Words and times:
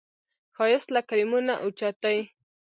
ښایست 0.55 0.87
له 0.95 1.01
کلمو 1.09 1.39
نه 1.47 1.55
اوچت 1.63 1.95
دی 2.03 2.17